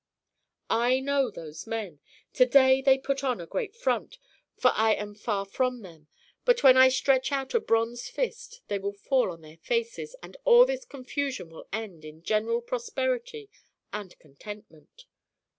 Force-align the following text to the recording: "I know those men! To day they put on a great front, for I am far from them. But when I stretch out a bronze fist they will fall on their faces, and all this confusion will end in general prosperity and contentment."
"I 0.71 0.99
know 0.99 1.29
those 1.29 1.67
men! 1.67 1.99
To 2.33 2.47
day 2.47 2.81
they 2.81 2.97
put 2.97 3.23
on 3.23 3.39
a 3.39 3.45
great 3.45 3.75
front, 3.75 4.17
for 4.57 4.71
I 4.73 4.95
am 4.95 5.13
far 5.13 5.45
from 5.45 5.83
them. 5.83 6.07
But 6.43 6.63
when 6.63 6.75
I 6.75 6.89
stretch 6.89 7.31
out 7.31 7.53
a 7.53 7.59
bronze 7.59 8.09
fist 8.09 8.61
they 8.67 8.79
will 8.79 8.93
fall 8.93 9.29
on 9.31 9.41
their 9.41 9.57
faces, 9.57 10.15
and 10.23 10.37
all 10.43 10.65
this 10.65 10.85
confusion 10.85 11.49
will 11.51 11.67
end 11.71 12.03
in 12.03 12.23
general 12.23 12.61
prosperity 12.61 13.47
and 13.93 14.17
contentment." 14.17 15.05